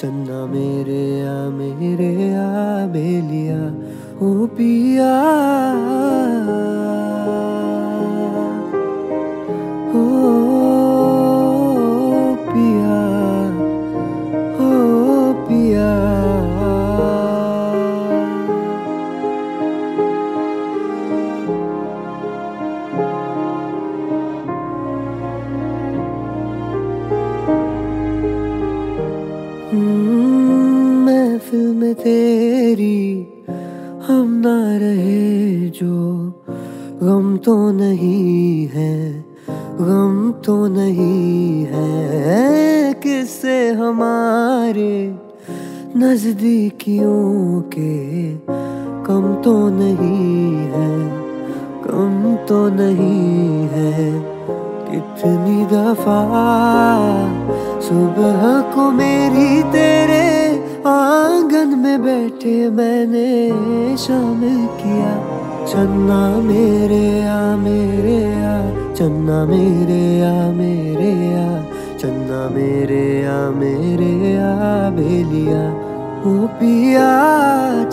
चन्ना 0.03 0.39
मेरे 0.51 1.03
आ 1.23 1.35
मेरे 1.55 2.11
आ 2.35 2.87
बेलिया 2.91 3.59
ओ 4.19 4.47
पिया। 4.59 5.13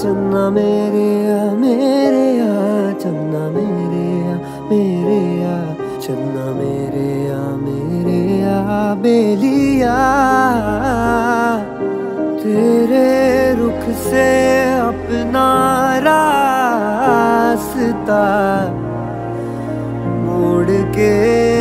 चन्ना 0.01 0.43
मेरे 0.55 1.07
आ 1.29 1.39
मेरे 1.61 2.27
आ 2.39 2.51
चन्ना 3.01 3.41
मेरे 3.55 4.03
आ 4.31 4.35
मेरे 4.69 5.17
आ 5.43 5.55
चन्ना 6.05 6.45
मेरे 6.59 7.09
आ 7.31 7.41
मेरे 7.63 8.21
आ 8.47 8.55
बेलिया 9.03 9.97
तेरे 12.39 13.09
रुख 13.59 13.83
से 14.05 14.27
अपना 14.79 15.47
रास्ता 16.07 17.03
मोड़ 20.25 20.71
के 20.95 21.58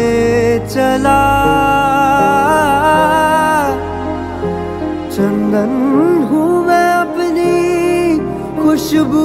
खुशबू 9.09 9.25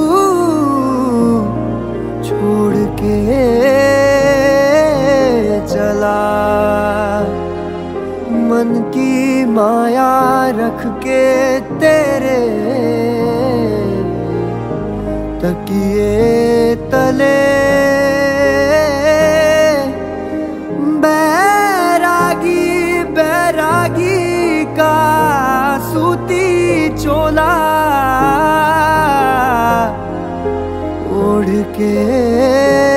छोड़ 2.26 2.76
के 3.00 3.18
चला। 5.66 6.20
मन 8.48 8.70
की 8.94 9.44
माया 9.44 10.12
रख 10.56 10.86
के 11.04 11.24
तेरे 11.80 12.40
तकिए 15.42 16.74
तले 16.92 17.63
के 31.78 32.93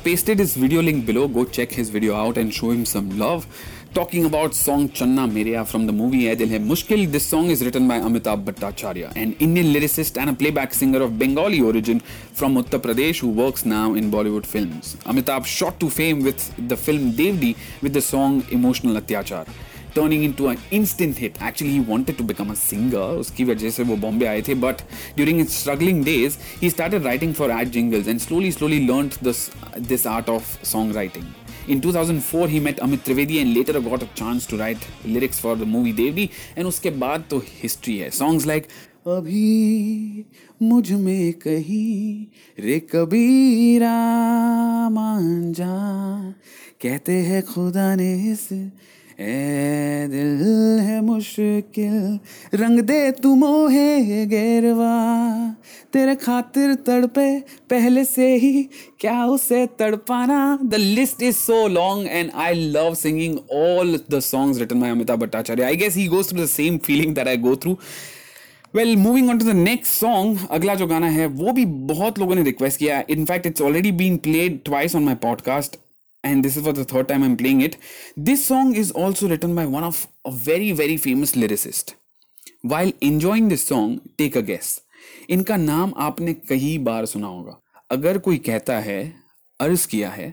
Have 0.00 0.04
pasted 0.06 0.38
his 0.38 0.56
video 0.56 0.80
link 0.80 1.04
below. 1.04 1.28
Go 1.28 1.44
check 1.44 1.70
his 1.70 1.90
video 1.90 2.14
out 2.16 2.38
and 2.38 2.54
show 2.54 2.70
him 2.70 2.86
some 2.86 3.18
love. 3.18 3.46
Talking 3.92 4.24
about 4.24 4.54
song 4.54 4.88
Channa 4.88 5.26
Meria 5.30 5.62
from 5.66 5.84
the 5.84 5.92
movie 5.92 6.26
Ae 6.26 6.34
Dil 6.34 6.48
Hai 6.48 6.58
Mushkil. 6.58 7.12
This 7.12 7.26
song 7.26 7.50
is 7.50 7.62
written 7.62 7.86
by 7.86 7.98
Amitabh 7.98 8.42
Bhattacharya, 8.44 9.14
an 9.14 9.34
Indian 9.40 9.74
lyricist 9.74 10.18
and 10.18 10.30
a 10.30 10.32
playback 10.32 10.72
singer 10.72 11.02
of 11.02 11.18
Bengali 11.18 11.60
origin 11.60 12.00
from 12.32 12.54
Uttar 12.54 12.80
Pradesh 12.80 13.20
who 13.20 13.28
works 13.28 13.66
now 13.66 13.92
in 13.92 14.10
Bollywood 14.10 14.46
films. 14.46 14.96
Amitabh 15.04 15.44
shot 15.44 15.78
to 15.80 15.90
fame 15.90 16.22
with 16.22 16.40
the 16.66 16.78
film 16.78 17.12
Devdi 17.12 17.54
with 17.82 17.92
the 17.92 18.00
song 18.00 18.42
Emotional 18.50 18.98
Atyachar. 19.02 19.46
Turning 19.94 20.24
into 20.24 20.48
an 20.48 20.58
instant 20.70 21.18
hit. 21.18 21.40
Actually, 21.40 21.70
he 21.70 21.80
wanted 21.80 22.18
to 22.18 22.24
become 22.30 22.50
a 22.50 22.56
singer. 22.56 23.06
उसकी 23.24 23.44
वजह 23.44 23.70
से 23.70 23.82
वो 23.90 23.96
बॉम्बे 24.06 24.26
आए 24.26 24.42
थे 24.48 24.54
but 24.60 24.82
during 25.16 25.42
his 25.42 25.52
struggling 25.52 26.02
days, 26.10 26.38
he 26.62 26.70
started 26.76 27.04
writing 27.04 27.34
for 27.40 27.50
ad 27.50 27.72
jingles 27.78 28.06
and 28.06 28.22
slowly, 28.26 28.50
slowly 28.50 28.80
learned 28.86 29.18
this 29.28 29.50
this 29.92 30.06
art 30.06 30.28
of 30.28 30.52
songwriting. 30.74 31.30
In 31.68 31.80
2004, 31.80 32.48
he 32.48 32.58
met 32.58 32.78
Amit 32.78 33.04
Trivedi 33.08 33.40
and 33.40 33.54
later 33.54 33.80
got 33.80 34.02
a 34.02 34.06
chance 34.20 34.46
to 34.46 34.56
write 34.56 34.86
lyrics 35.04 35.38
for 35.38 35.56
the 35.56 35.66
movie 35.66 35.92
Devdi. 35.92 36.30
And 36.56 36.66
उसके 36.66 36.90
बाद 37.02 37.24
तो 37.30 37.42
history 37.62 37.98
है. 37.98 38.10
Songs 38.10 38.46
like 38.52 38.70
अभी 39.06 40.24
मुझमें 40.62 41.32
कहीं 41.32 42.26
रे 42.64 42.78
कबीरा 42.80 43.92
मान 44.92 45.52
जा 45.52 45.76
कहते 46.82 47.12
हैं 47.12 47.42
खुदा 47.42 47.94
ने 47.96 48.12
इस 48.32 48.48
ए 49.20 50.06
दिल 50.10 50.78
है 50.80 51.00
मुश्किल, 51.00 52.18
रंग 52.54 52.80
दे 52.80 53.10
तू 53.12 53.34
मोहे 53.34 54.26
गेरवा। 54.26 54.94
तेरे 55.92 56.14
खातिर 56.14 56.74
तड़पे 56.86 57.28
पहले 57.70 58.04
से 58.04 58.34
ही, 58.36 58.62
क्या 59.00 59.24
उसे 59.26 59.66
तड़पाना? 59.78 60.58
The 60.64 60.74
list 60.74 61.22
is 61.22 61.36
so 61.36 61.66
long 61.68 62.06
and 62.08 62.30
I 62.36 62.54
love 62.70 62.94
singing 62.94 63.38
all 63.54 63.98
the 64.10 64.20
songs 64.20 64.58
written 64.58 64.80
by 64.80 64.90
Amitabh 64.90 65.20
Bhattacharya 65.20 65.62
I 65.62 65.76
guess 65.76 65.96
he 65.96 66.06
goes 66.06 66.30
through 66.30 66.42
the 66.42 66.46
same 66.46 66.78
feeling 66.78 67.14
that 67.14 67.28
I 67.28 67.36
go 67.38 67.54
through 67.56 67.76
well 68.74 68.96
moving 68.96 69.30
on 69.30 69.38
to 69.38 69.44
the 69.44 69.56
next 69.56 69.92
song 69.92 70.46
अगला 70.50 70.74
जो 70.74 70.86
गाना 70.86 71.08
है, 71.08 71.26
वो 71.26 71.52
भी 71.52 71.64
बहुत 71.64 72.18
लोगों 72.18 72.34
ने 72.34 72.42
request 72.42 72.78
किया। 72.78 73.02
In fact 73.10 73.46
it's 73.46 73.62
already 73.62 73.92
been 73.92 74.16
played 74.18 74.58
twice 74.64 74.96
on 74.96 75.04
my 75.04 75.14
podcast 75.22 75.76
and 76.24 76.44
this 76.44 76.56
is 76.56 76.64
for 76.64 76.72
the 76.72 76.84
third 76.84 77.08
time 77.08 77.22
I'm 77.22 77.36
playing 77.36 77.60
it. 77.60 77.76
This 78.16 78.44
song 78.44 78.74
is 78.74 78.90
also 78.92 79.28
written 79.28 79.54
by 79.54 79.66
one 79.66 79.84
of 79.84 80.06
a 80.24 80.30
very, 80.30 80.72
very 80.72 80.96
famous 80.96 81.32
lyricist. 81.32 81.94
While 82.62 82.92
enjoying 83.00 83.48
this 83.48 83.66
song, 83.66 84.00
take 84.18 84.36
a 84.36 84.42
guess. 84.42 84.80
इनका 85.30 85.56
नाम 85.56 85.92
आपने 85.98 86.32
कई 86.48 86.76
बार 86.86 87.06
सुना 87.06 87.26
होगा 87.26 87.56
अगर 87.90 88.18
कोई 88.26 88.38
कहता 88.46 88.78
है 88.80 89.00
अर्ज़ 89.60 89.86
किया 89.88 90.10
है 90.10 90.28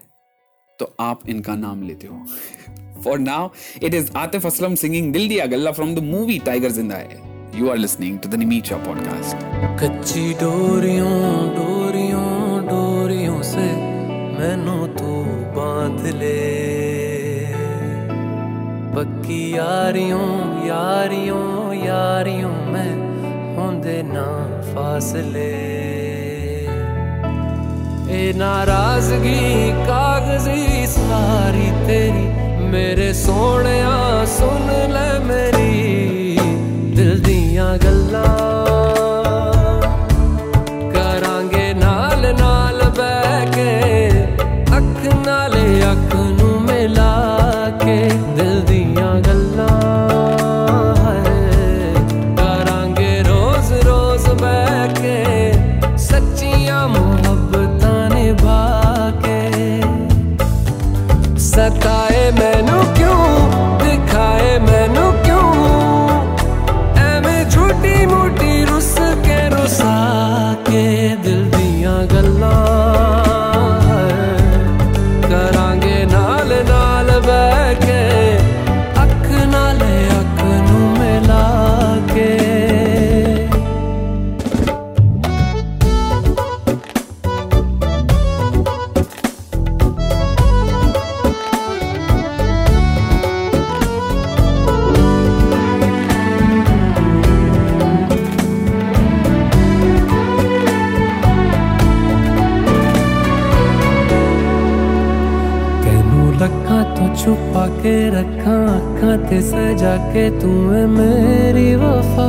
तो 0.80 0.94
आप 1.00 1.30
इनका 1.30 1.56
नाम 1.56 1.84
लेते 1.88 2.08
हो 2.08 3.02
for 3.04 3.20
now 3.20 3.50
it 3.84 3.94
is 3.94 4.12
Atif 4.18 4.46
Aslam 4.46 4.76
singing 4.84 5.12
दिल 5.14 5.28
दिया 5.30 5.46
गल्ला 5.54 5.72
from 5.72 5.96
the 5.96 6.04
movie 6.04 6.40
Tiger 6.46 6.72
Zinda 6.72 6.96
Hai 6.96 7.60
you 7.60 7.70
are 7.70 7.78
listening 7.78 8.20
to 8.20 8.30
the 8.30 8.36
Nimit 8.44 8.78
podcast 8.86 9.46
कच्ची 9.84 10.34
डोरियों 10.44 11.14
डोरियों 11.56 12.28
डोरियों 12.68 13.42
से 13.52 13.68
मैनू 14.40 14.86
तू 15.00 15.07
बाँध 15.88 16.06
ले। 16.16 17.48
पक्की 18.96 19.42
यारियों 19.58 20.28
यारियों 20.68 21.74
यारियों 21.76 22.56
में 22.72 22.92
होंदे 23.58 24.02
ना 24.06 24.26
फासले। 24.68 25.52
ए 28.12 28.34
नाराज़गी, 28.36 29.72
कागज़ी 29.88 30.88
सारी 30.88 31.70
तेरी, 31.88 32.28
मेरे 32.68 33.14
सोने 33.14 33.80
सुन 34.28 34.70
ले 34.94 35.10
मेरी। 35.26 36.38
दिल 36.96 37.20
दियाँ 37.24 37.78
गल्लां 37.78 38.57
के 107.76 107.96
रखा 108.10 108.56
अखा 108.74 109.16
ते 109.30 109.40
सजा 109.42 109.96
के 110.12 110.30
तू 110.40 110.52
है 110.70 110.86
मेरी 110.88 111.70
वफा। 111.76 112.28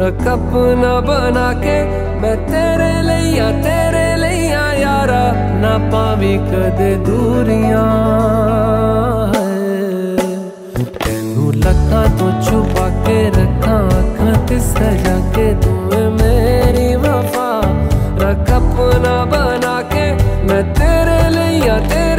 रख 0.00 0.26
अपना 0.28 0.92
बना 1.00 1.48
के 1.62 1.76
मैं 2.20 2.36
तेरे 2.46 2.92
लिया 3.02 3.50
तेरे 3.62 4.04
लिया 4.16 4.64
यारा। 4.72 5.24
ना 5.62 5.72
पावी 5.92 6.34
कद 6.48 6.80
दूरियाँ 7.06 7.88
तेनू 10.98 11.50
लखा 11.58 12.02
तो 12.18 12.30
छुपा 12.44 12.88
के 13.04 13.18
रखा 13.36 13.78
अखा 13.98 14.32
ते 14.46 14.60
सजा 14.62 15.18
के 15.34 15.48
तू 15.60 15.74
है 15.92 16.04
मेरी 16.12 16.94
वफा। 17.04 17.50
रख 18.22 18.50
अपना 18.52 19.16
बना 19.32 19.76
के 19.92 20.06
मैं 20.46 20.62
तेरे 20.74 21.20
लिया 21.36 21.78
तेरे 21.88 22.11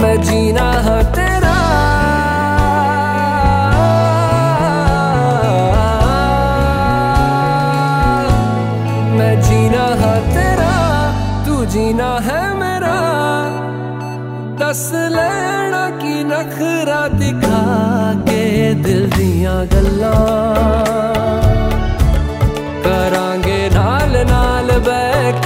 मैं 0.00 0.22
जीना 0.22 0.72
है 0.72 1.12
तेरा। 1.12 1.54
मैं 9.18 9.42
जीना 9.42 9.84
है 10.02 10.14
तेरा, 10.34 10.74
तू 11.46 11.64
जीना 11.64 12.18
है 12.18 12.54
मेरा। 12.54 12.96
दस 14.62 14.90
लेना 14.94 15.90
की 15.90 16.24
नखरा 16.24 17.08
दिखा 17.08 17.62
के 18.14 18.74
दिल 18.74 19.10
दिया 19.10 19.54
गल्ला। 19.64 20.14
करांगे 22.84 23.70
नाल 23.70 24.16
नाल 24.16 24.80
बैठ 24.80 25.43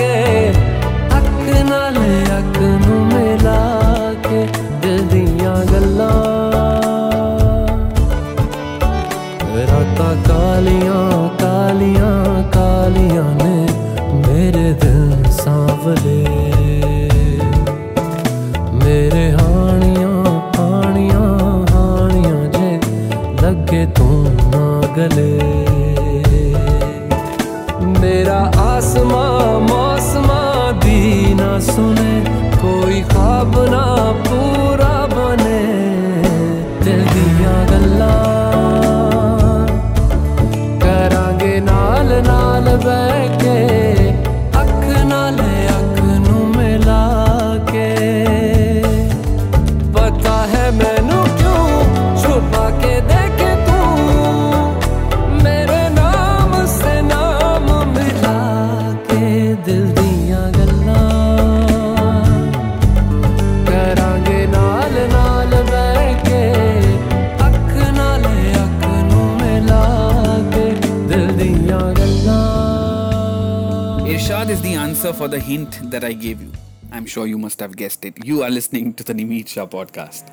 hint 75.58 75.90
that 75.90 76.04
I 76.04 76.12
gave 76.12 76.40
you. 76.40 76.52
I'm 76.92 77.04
sure 77.04 77.26
you 77.26 77.36
must 77.36 77.58
have 77.58 77.74
guessed 77.74 78.04
it. 78.04 78.24
You 78.24 78.44
are 78.44 78.50
listening 78.50 78.94
to 78.94 79.02
the 79.02 79.12
Nimit 79.12 79.48
podcast. 79.68 80.30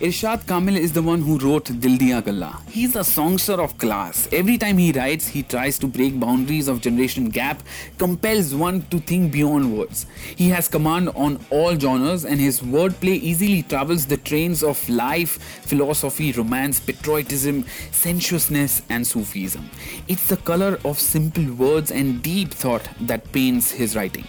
Irshad 0.00 0.46
Kamil 0.46 0.76
is 0.76 0.94
the 0.94 1.02
one 1.02 1.20
who 1.20 1.38
wrote 1.38 1.66
Dil 1.78 1.98
Diya 1.98 2.24
Galla. 2.24 2.62
He's 2.70 2.96
a 2.96 3.04
songster 3.04 3.60
of 3.60 3.76
class. 3.76 4.26
Every 4.32 4.56
time 4.56 4.78
he 4.78 4.92
writes, 4.92 5.28
he 5.28 5.42
tries 5.42 5.78
to 5.78 5.86
break 5.86 6.18
boundaries 6.18 6.68
of 6.68 6.80
generation 6.80 7.28
gap, 7.28 7.62
compels 7.98 8.54
one 8.54 8.80
to 8.86 8.98
think 9.00 9.30
beyond 9.30 9.76
words. 9.76 10.06
He 10.36 10.48
has 10.48 10.68
command 10.68 11.10
on 11.10 11.38
all 11.50 11.78
genres, 11.78 12.24
and 12.24 12.40
his 12.40 12.60
wordplay 12.62 13.20
easily 13.20 13.62
travels 13.62 14.06
the 14.06 14.16
trains 14.16 14.62
of 14.62 14.88
life, 14.88 15.32
philosophy, 15.66 16.32
romance, 16.32 16.80
patriotism, 16.80 17.66
sensuousness, 17.90 18.80
and 18.88 19.06
Sufism. 19.06 19.68
It's 20.08 20.28
the 20.28 20.38
color 20.38 20.78
of 20.82 20.98
simple 20.98 21.52
words 21.52 21.90
and 21.90 22.22
deep 22.22 22.54
thought 22.54 22.88
that 23.02 23.30
paints 23.32 23.70
his 23.70 23.96
writing. 23.96 24.24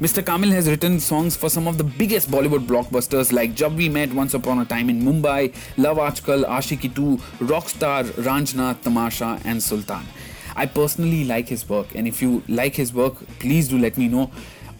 Mr. 0.00 0.24
Kamil 0.24 0.50
has 0.52 0.66
written 0.66 0.98
songs 0.98 1.36
for 1.36 1.50
some 1.50 1.68
of 1.68 1.76
the 1.76 1.84
biggest 1.84 2.30
Bollywood 2.30 2.66
blockbusters 2.66 3.34
like 3.34 3.54
Jab 3.54 3.76
We 3.76 3.90
Met 3.90 4.10
Once 4.14 4.32
Upon 4.32 4.58
a 4.58 4.64
Time 4.64 4.88
in 4.88 5.02
Mumbai, 5.02 5.54
Love 5.76 5.98
Aajkal, 5.98 6.46
Ashiki 6.46 6.94
2, 6.94 7.18
Rockstar, 7.44 8.04
Ranjna, 8.12 8.80
Tamasha, 8.80 9.38
and 9.44 9.62
Sultan. 9.62 10.06
I 10.56 10.64
personally 10.64 11.24
like 11.24 11.48
his 11.48 11.68
work, 11.68 11.94
and 11.94 12.08
if 12.08 12.22
you 12.22 12.42
like 12.48 12.76
his 12.76 12.94
work, 12.94 13.16
please 13.40 13.68
do 13.68 13.76
let 13.76 13.98
me 13.98 14.08
know. 14.08 14.30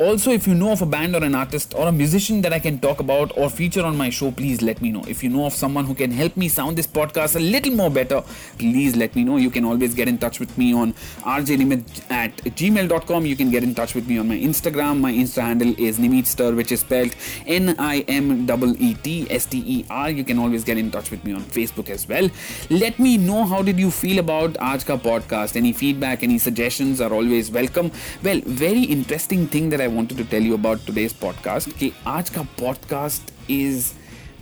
Also, 0.01 0.31
if 0.31 0.47
you 0.47 0.55
know 0.55 0.73
of 0.73 0.81
a 0.81 0.87
band 0.87 1.15
or 1.15 1.23
an 1.23 1.35
artist 1.35 1.75
or 1.75 1.87
a 1.89 1.93
musician 1.93 2.41
that 2.41 2.55
I 2.55 2.59
can 2.59 2.79
talk 2.79 3.01
about 3.01 3.37
or 3.37 3.51
feature 3.51 3.83
on 3.83 3.99
my 3.99 4.09
show, 4.09 4.31
please 4.31 4.63
let 4.63 4.81
me 4.81 4.91
know. 4.91 5.03
If 5.07 5.23
you 5.23 5.29
know 5.29 5.45
of 5.45 5.53
someone 5.53 5.85
who 5.85 5.95
can 5.95 6.11
help 6.11 6.39
me 6.39 6.49
sound 6.49 6.79
this 6.79 6.87
podcast 6.87 7.37
a 7.37 7.39
little 7.39 7.75
more 7.75 7.91
better, 7.91 8.23
please 8.57 8.97
let 8.97 9.15
me 9.15 9.25
know. 9.25 9.37
You 9.37 9.51
can 9.51 9.67
always 9.67 9.95
get 9.95 10.09
in 10.09 10.17
touch 10.17 10.41
with 10.41 10.57
me 10.57 10.73
on 10.73 10.95
rjlimit 11.21 12.11
at 12.11 12.35
gmail.com. 12.39 13.27
You 13.27 13.37
can 13.37 13.51
get 13.51 13.63
in 13.63 13.75
touch 13.75 13.95
with 13.95 14.09
me 14.09 14.17
on 14.17 14.27
my 14.27 14.39
Instagram. 14.39 15.01
My 15.01 15.13
Insta 15.13 15.43
handle 15.43 15.75
is 15.79 15.99
Nimitster, 15.99 16.57
which 16.57 16.73
is 16.73 16.81
spelled 16.81 17.15
N 17.47 17.77
I 17.79 17.99
M 18.09 18.49
E 18.79 18.95
T 18.95 19.27
S 19.29 19.45
T 19.45 19.63
E 19.67 19.85
R. 19.91 20.09
You 20.09 20.25
can 20.25 20.39
always 20.39 20.65
get 20.65 20.79
in 20.79 20.91
touch 20.91 21.11
with 21.11 21.23
me 21.25 21.35
on 21.35 21.43
Facebook 21.43 21.91
as 21.91 22.09
well. 22.09 22.31
Let 22.71 22.99
me 22.99 23.19
know 23.19 23.45
how 23.45 23.61
did 23.61 23.79
you 23.79 23.91
feel 23.91 24.19
about 24.19 24.55
Aaj 24.55 24.99
podcast. 25.11 25.57
Any 25.57 25.75
feedback, 25.75 26.23
any 26.23 26.39
suggestions 26.39 27.03
are 27.03 27.13
always 27.13 27.51
welcome. 27.51 27.93
Well, 28.23 28.41
very 28.47 28.85
interesting 28.85 29.47
thing 29.47 29.69
that 29.69 29.83
I 29.83 29.90
wanted 29.90 30.18
to 30.18 30.26
tell 30.26 30.42
you 30.42 30.54
about 30.54 30.80
today's 30.86 31.14
podcast 31.14 31.74
कि 31.74 31.92
आज 32.08 32.30
का 32.30 32.48
podcast 32.58 33.32
is 33.50 33.94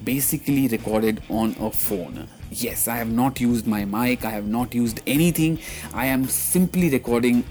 basically 0.03 0.67
recorded 0.67 1.21
on 1.31 1.55
a 1.59 1.69
phone. 1.69 2.27
Yes, 2.51 2.87
I 2.87 2.97
have 2.97 3.11
not 3.11 3.39
used 3.39 3.67
my 3.67 3.85
mic, 3.85 4.25
I 4.25 4.31
have 4.31 4.47
not 4.47 4.75
used 4.75 4.99
anything. 5.07 5.59
I 5.93 6.07
am 6.07 6.27
simply 6.27 6.89
recording 6.89 7.43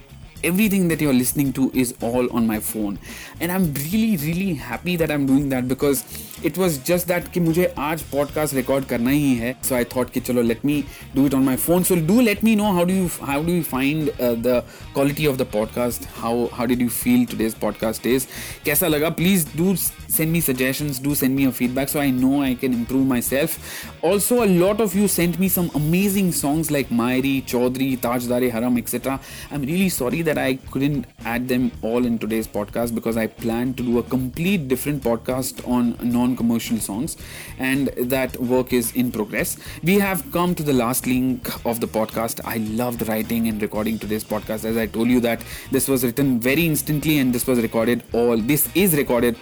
everything 0.44 0.88
that 0.88 1.00
you're 1.00 1.14
listening 1.14 1.52
to 1.52 1.70
is 1.72 1.94
all 2.02 2.28
on 2.32 2.46
my 2.46 2.58
phone 2.58 2.98
and 3.40 3.52
i'm 3.52 3.72
really 3.74 4.16
really 4.16 4.54
happy 4.54 4.96
that 4.96 5.08
i'm 5.08 5.24
doing 5.24 5.48
that 5.48 5.68
because 5.68 6.04
it 6.45 6.57
was 6.57 6.79
just 6.85 7.07
that 7.07 7.27
कि 7.27 7.39
मुझे 7.39 7.65
आज 7.77 8.01
podcast 8.01 8.53
record 8.53 8.85
करना 8.85 9.09
ही 9.09 9.33
है 9.35 9.55
सो 9.63 9.75
आई 9.75 9.83
thought 9.83 10.09
कि 10.09 10.19
चलो 10.19 10.41
let 10.41 10.65
me 10.65 10.83
do 11.15 11.25
it 11.25 11.33
on 11.33 11.43
my 11.43 11.55
phone 11.55 11.83
so 11.83 11.95
do 12.07 12.19
let 12.21 12.43
me 12.43 12.55
know 12.55 12.71
how 12.71 12.85
do 12.85 13.07
how 13.21 13.43
do 13.43 13.53
you 13.53 13.61
find 13.61 14.11
the 14.21 14.63
quality 14.93 15.25
of 15.25 15.37
the 15.37 15.41
podcast 15.41 16.07
how 16.15 16.45
how 16.53 16.65
did 16.65 16.81
you 16.81 16.87
feel 16.87 17.25
today's 17.37 17.55
podcast 17.61 18.07
is 18.07 18.27
कैसा 18.65 18.87
लगा? 18.87 19.09
Please 19.09 19.45
do 19.57 19.75
send 19.75 20.31
me 20.31 20.41
suggestion 20.41 20.91
do 21.03 21.15
send 21.15 21.35
me 21.35 21.45
a 21.45 21.49
feedback 21.49 21.89
so 21.89 21.99
I 21.99 22.11
know 22.11 22.41
I 22.41 22.55
can 22.55 22.73
improve 22.73 23.03
my 23.03 23.21
self 23.21 24.05
also 24.05 24.37
a 24.37 24.45
lot 24.45 24.81
of 24.81 24.97
you 24.97 25.07
send 25.07 25.35
me 25.39 25.49
some 25.49 25.67
amazing 25.75 26.31
songs 26.33 26.71
like 26.71 26.91
Mayri 26.91 27.39
Chaudhary 27.47 27.95
ताजदारे 27.95 28.49
हरम 28.49 28.77
etcetera 28.79 29.13
I 29.13 29.55
am 29.55 29.65
really 29.65 29.89
sorry 29.89 30.23
that 30.23 30.37
I 30.37 30.55
couldn't 30.71 31.03
add 31.27 31.41
them 31.41 31.69
all 31.85 32.05
in 32.05 32.17
today's 32.17 32.47
podcast 32.47 32.93
because 32.93 33.19
I 33.19 33.27
plan 33.41 33.73
to 33.73 33.85
do 33.85 33.97
a 33.97 34.07
complete 34.07 34.67
different 34.67 35.01
podcast 35.03 35.63
on 35.65 35.93
non 36.05 36.26
non-commercial 36.27 36.77
songs 36.77 37.17
and 37.57 37.87
that 38.13 38.39
work 38.41 38.73
is 38.73 38.91
in 38.95 39.11
progress. 39.11 39.57
We 39.83 39.99
have 39.99 40.31
come 40.31 40.55
to 40.55 40.63
the 40.63 40.73
last 40.73 41.07
link 41.07 41.49
of 41.65 41.79
the 41.79 41.87
podcast. 41.87 42.41
I 42.45 42.57
loved 42.57 43.07
writing 43.07 43.47
and 43.47 43.61
recording 43.61 43.99
today's 43.99 44.23
podcast 44.23 44.65
as 44.65 44.77
I 44.77 44.87
told 44.87 45.09
you 45.09 45.19
that 45.21 45.41
this 45.71 45.87
was 45.87 46.03
written 46.03 46.39
very 46.39 46.65
instantly 46.65 47.19
and 47.19 47.33
this 47.33 47.47
was 47.47 47.61
recorded 47.61 48.03
all 48.13 48.37
this 48.37 48.69
is 48.75 48.95
recorded 48.95 49.35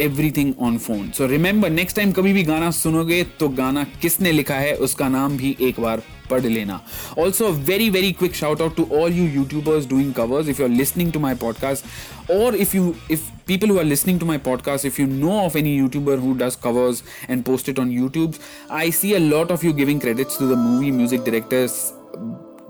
everything 0.00 0.52
on 0.60 0.78
phone 0.78 1.10
so 1.16 1.26
remember 1.26 1.70
next 1.70 1.96
time 1.96 2.12
कभी 2.12 2.32
भी 2.32 2.42
गाना 2.42 2.70
सुनोगे 2.70 3.22
तो 3.40 3.48
गाना 3.48 3.84
किसने 4.02 4.32
लिखा 4.32 4.54
है, 4.54 4.74
उसका 4.76 5.08
नाम 5.08 5.36
भी 5.36 5.56
एक 5.60 5.80
बार 5.80 6.02
पढ़ 6.30 6.42
लेना। 6.42 6.80
Also 7.18 7.48
very 7.68 7.88
very 7.90 8.12
quick 8.12 8.34
shout 8.34 8.62
out 8.62 8.76
to 8.76 8.86
all 8.92 9.12
you 9.12 9.24
YouTubers 9.34 9.86
doing 9.88 10.12
covers 10.14 10.48
if 10.48 10.62
you 10.62 10.68
are 10.68 10.74
listening 10.74 11.12
to 11.12 11.20
my 11.20 11.34
podcast 11.42 12.30
और 12.30 12.56
if 12.56 12.76
you 12.76 12.94
if 13.10 13.20
people 13.48 13.70
who 13.70 13.76
are 13.80 13.88
listening 13.88 14.16
to 14.20 14.26
my 14.28 14.36
podcast, 14.44 14.86
if 14.88 14.96
you 15.00 15.04
know 15.08 15.34
of 15.40 15.56
any 15.58 15.72
youtuber 15.80 16.14
who 16.22 16.30
does 16.38 16.56
covers 16.62 17.02
and 17.34 17.44
post 17.48 17.68
it 17.72 17.80
on 17.82 17.92
youtube, 17.96 18.40
i 18.78 18.86
see 18.96 19.12
a 19.18 19.20
lot 19.24 19.52
of 19.56 19.66
you 19.66 19.72
giving 19.80 20.00
credits 20.04 20.40
to 20.40 20.48
the 20.48 20.56
movie 20.62 20.90
music 20.96 21.22
directors 21.28 21.78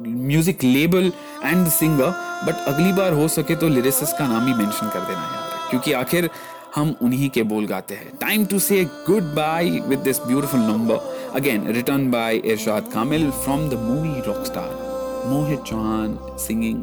music 0.01 0.63
label 0.65 1.07
and 1.45 1.67
singer 1.69 2.11
but 2.47 2.65
अगली 2.69 2.93
बार 2.93 3.13
हो 3.13 3.29
सके 3.29 3.55
तो 3.57 3.69
lyricist 3.69 4.13
का 4.19 4.27
नाम 4.29 4.47
ही 4.47 4.55
mention 4.55 4.89
कर 4.89 5.01
देना 5.01 5.21
यार। 5.21 5.71
क्योंकि 5.71 5.93
आखिर 5.93 6.29
हम 6.77 6.95
उन्हीं 7.03 7.29
के 7.31 7.43
बोल 7.43 7.67
गाते 7.67 7.95
हैं। 7.95 8.17
Time 8.17 8.45
to 8.47 8.59
say 8.59 8.85
goodbye 9.35 9.71
with 9.89 9.99
this 9.99 10.21
beautiful 10.21 10.61
number 10.61 11.31
again 11.35 11.67
written 11.67 12.11
by 12.11 12.37
Irshad 12.37 12.91
Kamil 12.93 13.31
from 13.31 13.69
the 13.69 13.75
movie 13.75 14.21
rockstar 14.47 14.85
Mohit 15.27 15.61
Chauhan 15.61 16.19
singing 16.39 16.83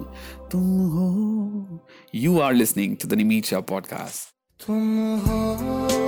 तुम 0.51 0.61
हो 0.89 1.85
you 2.15 2.39
are 2.39 2.53
listening 2.53 2.95
to 2.95 3.07
the 3.07 3.13
Nimit 3.13 3.59
podcast 3.59 4.65
तुम 4.65 5.17
हो 5.27 6.02